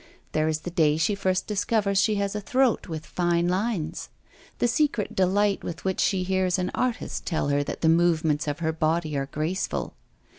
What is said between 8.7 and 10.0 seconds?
body are graceful.